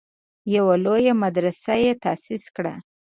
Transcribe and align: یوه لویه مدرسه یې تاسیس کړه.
یوه 0.55 0.75
لویه 0.85 1.13
مدرسه 1.23 1.73
یې 1.83 1.91
تاسیس 2.03 2.43
کړه. 2.55 2.73